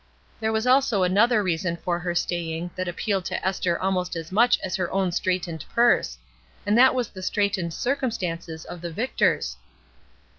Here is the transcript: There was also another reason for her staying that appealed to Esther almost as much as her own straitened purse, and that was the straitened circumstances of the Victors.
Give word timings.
There 0.39 0.51
was 0.51 0.65
also 0.65 1.03
another 1.03 1.43
reason 1.43 1.77
for 1.77 1.99
her 1.99 2.15
staying 2.15 2.71
that 2.75 2.87
appealed 2.87 3.23
to 3.25 3.47
Esther 3.47 3.79
almost 3.79 4.15
as 4.15 4.31
much 4.31 4.57
as 4.63 4.75
her 4.75 4.89
own 4.91 5.11
straitened 5.11 5.63
purse, 5.75 6.17
and 6.65 6.75
that 6.75 6.95
was 6.95 7.09
the 7.09 7.21
straitened 7.21 7.71
circumstances 7.75 8.65
of 8.65 8.81
the 8.81 8.89
Victors. 8.91 9.57